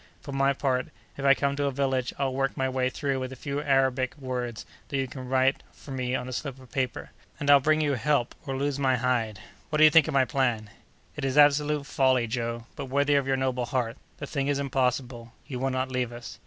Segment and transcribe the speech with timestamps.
[0.19, 3.31] For my part, if I come to a village, I'll work my way through with
[3.31, 7.11] a few Arabic words that you can write for me on a slip of paper,
[7.39, 9.39] and I'll bring you help or lose my hide.
[9.69, 10.71] What do you think of my plan?"
[11.15, 13.95] "It is absolute folly, Joe, but worthy of your noble heart.
[14.17, 15.33] The thing is impossible.
[15.45, 16.39] You will not leave us."